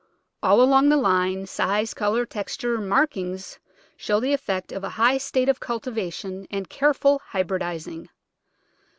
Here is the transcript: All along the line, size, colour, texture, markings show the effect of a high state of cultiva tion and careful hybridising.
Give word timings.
All 0.41 0.63
along 0.63 0.89
the 0.89 0.97
line, 0.97 1.45
size, 1.45 1.93
colour, 1.93 2.25
texture, 2.25 2.79
markings 2.81 3.59
show 3.95 4.19
the 4.19 4.33
effect 4.33 4.71
of 4.71 4.83
a 4.83 4.89
high 4.89 5.19
state 5.19 5.47
of 5.47 5.59
cultiva 5.59 6.11
tion 6.11 6.47
and 6.49 6.67
careful 6.67 7.21
hybridising. 7.33 8.09